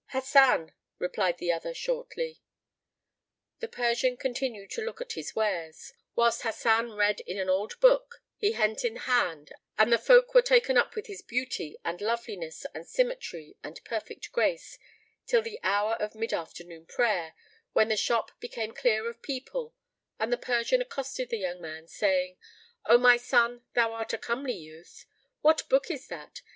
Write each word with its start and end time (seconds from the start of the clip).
"Hasan," 0.13 0.71
replied 0.97 1.37
the 1.37 1.51
other, 1.51 1.75
shortly.[FN#8] 1.75 2.39
The 3.59 3.67
Persian 3.67 4.17
continued 4.17 4.71
to 4.71 4.81
look 4.81 4.99
at 4.99 5.11
his 5.11 5.35
wares, 5.35 5.93
whilst 6.15 6.41
Hasan 6.41 6.93
read 6.93 7.19
in 7.27 7.37
an 7.37 7.49
old 7.51 7.79
book[FN#9] 7.79 8.07
he 8.37 8.51
hent 8.53 8.83
in 8.83 8.95
hand 8.95 9.53
and 9.77 9.93
the 9.93 9.99
folk 9.99 10.33
were 10.33 10.41
taken 10.41 10.75
up 10.75 10.95
with 10.95 11.05
his 11.05 11.21
beauty 11.21 11.77
and 11.85 12.01
loveliness 12.01 12.65
and 12.73 12.87
symmetry 12.87 13.55
and 13.63 13.79
perfect 13.85 14.31
grace, 14.31 14.79
till 15.27 15.43
the 15.43 15.59
hour 15.61 15.93
of 15.97 16.15
mid 16.15 16.33
afternoon 16.33 16.87
prayer, 16.87 17.35
when 17.73 17.89
the 17.89 17.95
shop 17.95 18.31
became 18.39 18.73
clear 18.73 19.07
of 19.07 19.21
people 19.21 19.75
and 20.19 20.33
the 20.33 20.37
Persian 20.39 20.81
accosted 20.81 21.29
the 21.29 21.37
young 21.37 21.61
man, 21.61 21.87
saying, 21.87 22.37
"O 22.87 22.97
my 22.97 23.17
son, 23.17 23.61
thou 23.75 23.93
art 23.93 24.13
a 24.13 24.17
comely 24.17 24.57
youth! 24.57 25.05
What 25.41 25.69
book 25.69 25.91
is 25.91 26.07
that? 26.07 26.41